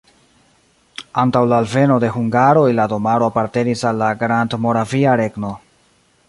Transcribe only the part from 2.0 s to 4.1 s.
de hungaroj la domaro apartenis al la